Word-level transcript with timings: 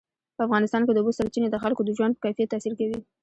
په 0.35 0.41
افغانستان 0.47 0.81
کې 0.83 0.93
د 0.93 0.97
اوبو 0.99 1.17
سرچینې 1.17 1.49
د 1.51 1.57
خلکو 1.63 1.81
د 1.85 1.89
ژوند 1.97 2.13
په 2.15 2.21
کیفیت 2.27 2.51
تاثیر 2.53 2.73
کوي. 2.79 2.97